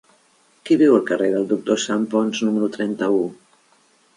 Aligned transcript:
Qui 0.69 0.77
viu 0.81 0.95
al 0.99 1.03
carrer 1.09 1.29
del 1.35 1.45
Doctor 1.51 1.81
Santponç 1.83 2.41
número 2.47 2.71
trenta-u? 2.79 3.21